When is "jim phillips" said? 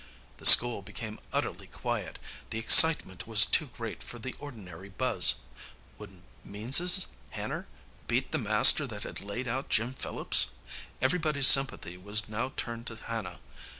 9.69-10.47